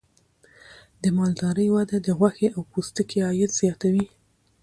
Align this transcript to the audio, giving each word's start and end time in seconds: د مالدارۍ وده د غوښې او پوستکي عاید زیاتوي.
د 1.01 1.03
مالدارۍ 1.17 1.67
وده 1.75 1.97
د 2.01 2.07
غوښې 2.19 2.47
او 2.55 2.61
پوستکي 2.71 3.17
عاید 3.27 3.51
زیاتوي. 3.59 4.05